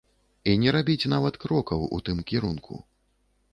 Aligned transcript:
І 0.51 0.55
не 0.63 0.71
рабіць 0.75 1.09
нават 1.13 1.37
крокаў 1.45 1.85
у 1.99 2.01
тым 2.09 2.25
кірунку. 2.31 2.83